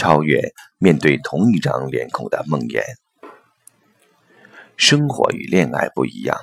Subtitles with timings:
[0.00, 0.40] 超越
[0.78, 2.80] 面对同一张脸孔的梦魇。
[4.78, 6.38] 生活与恋爱不一样，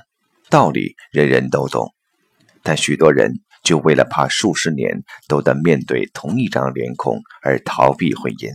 [0.47, 1.91] 道理人人都懂，
[2.62, 3.31] 但许多人
[3.63, 8.52] 就为了怕数十年都得面对同一张脸孔而逃避婚姻。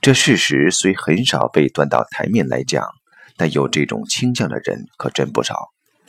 [0.00, 2.88] 这事实虽很少被端到台面来讲，
[3.36, 5.68] 但有这种倾向的人可真不少，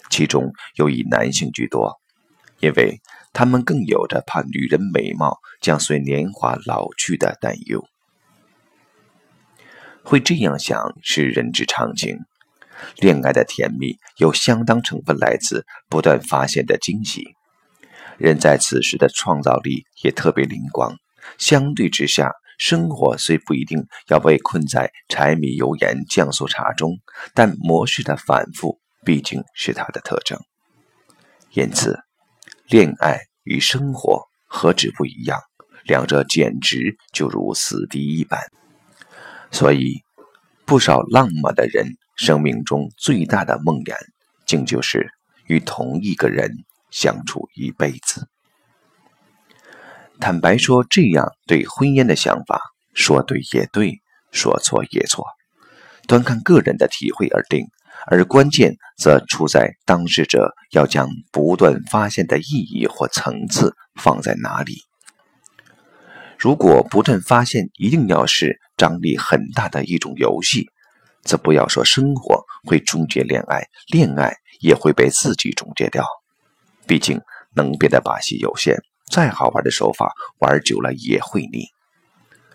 [0.09, 2.01] 其中又以男性居多，
[2.61, 2.99] 因为
[3.35, 7.85] 他们更有着怕女人美貌将随年华老去的担忧。
[10.03, 12.17] 会这样想是人之常情。
[12.95, 17.25] 恋爱的甜蜜有相当成分来自不断发现的惊喜，
[18.17, 20.95] 人在此时的创造力也特别灵光。
[21.37, 26.99] 相对之下，生活虽不一定要被困在柴米油盐酱醋茶中，
[27.33, 30.39] 但模式的反复毕竟是它的特征。
[31.51, 31.99] 因此，
[32.67, 35.39] 恋爱与生活何止不一样，
[35.83, 38.39] 两者简直就如死敌一般。
[39.51, 40.01] 所以，
[40.65, 41.97] 不少浪漫的人。
[42.17, 43.93] 生命中最大的梦魇，
[44.45, 45.11] 竟就是
[45.47, 46.49] 与同一个人
[46.89, 48.29] 相处一辈子。
[50.17, 52.61] 坦白说，这样对婚姻的想法，
[52.93, 55.25] 说对也对，说错也错，
[56.07, 57.67] 端看个人的体会而定。
[58.07, 64.77] 而关键则出在当事者要将不断发现的意义或层次放在哪里。
[66.37, 70.69] 如果不断发现一定要是张力很大的一种游戏。
[71.25, 76.05] 则不要说生活会终结恋爱，恋爱也会被自己终结掉。
[76.85, 77.19] 毕竟
[77.55, 78.77] 能变的把戏有限，
[79.09, 81.65] 再好玩的手法玩久了也会腻。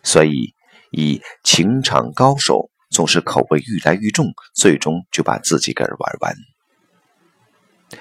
[0.05, 0.55] 所以，
[0.93, 6.35] 以情场高手总是口味愈来愈重，最终就把自己给玩完。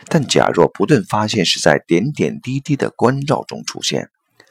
[0.07, 4.09] 但假若不断发现是在点点滴滴的关照中出现，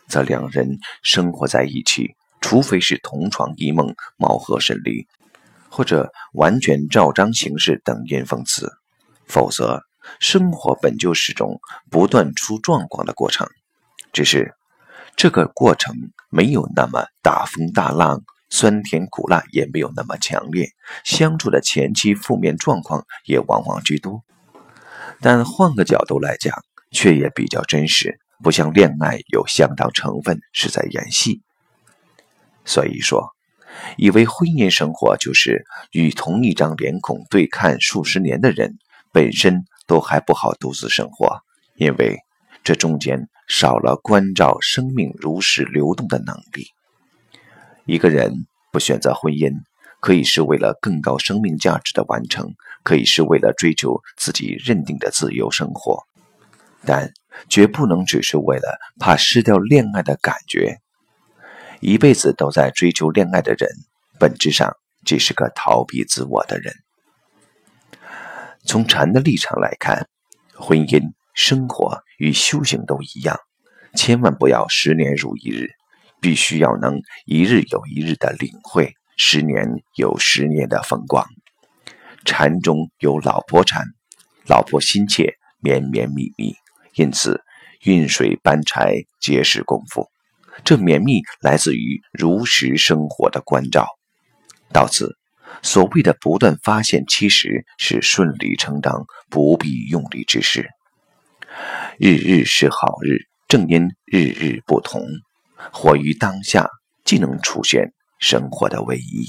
[0.08, 5.06] 则两人生活在一起，除非是同床异梦、貌合神离。
[5.70, 8.72] 或者完全照章行事等言讽刺，
[9.26, 9.82] 否则
[10.18, 11.60] 生活本就是种
[11.90, 13.46] 不断出状况的过程，
[14.10, 14.54] 只是
[15.14, 15.94] 这个过程
[16.30, 20.70] 没有那么大风大浪，酸甜苦辣也没有那么强烈，
[21.04, 24.22] 相处的前期负面状况也往往居多。
[25.20, 26.54] 但换个角度来讲，
[26.90, 31.42] 却也比较真实，不像恋爱有相当成分是在演戏。
[32.64, 33.34] 所以说。
[33.96, 38.76] 以为婚姻生活就是与同一张脸孔对看数十年的人，
[39.12, 41.38] 本身都还不好独自生活，
[41.76, 42.18] 因为
[42.64, 46.66] 这中间少了关照生命如实流动的能力。
[47.88, 49.50] 一个人不选择婚姻，
[49.98, 56.04] 可以是为了更高生命价值的完成，可以是为了追求自己认定的自由生活，
[56.84, 57.10] 但
[57.48, 60.76] 绝不能只是为了怕失掉恋爱的感觉。
[61.80, 63.70] 一辈子都在追求恋爱的人，
[64.20, 64.76] 本质上
[65.06, 66.74] 只是个逃避自我的人。
[68.66, 70.06] 从禅的立场来看，
[70.54, 71.00] 婚姻、
[71.32, 73.34] 生活与修行都一样，
[73.94, 75.70] 千万不要十年如一日，
[76.20, 81.26] 必须要能一日有一日的领会，十年有十年的风光。
[82.24, 83.84] 禅中有老婆禅，
[84.46, 86.54] 老婆心切，绵绵密密，
[86.94, 87.40] 因此
[87.84, 90.08] 运水搬柴皆是功夫。
[90.64, 93.86] 这绵密来自于如实生活的关照。
[94.72, 95.16] 到此，
[95.62, 100.68] 所谓的不断发现，其实是顺理成章、不必用力之事。
[101.98, 105.00] 日日是好日，正因日日不同。
[105.72, 106.68] 活于当下，
[107.04, 109.26] 既能出现生活的唯一。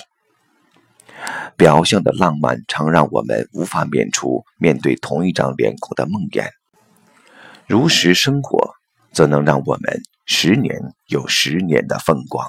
[1.58, 6.50] 表象的浪漫，常让我们无法免除面对同一张脸孔的梦魇。
[7.68, 8.74] 如实生活，
[9.12, 10.02] 则能让我们。
[10.32, 12.48] 十年有十年的风光。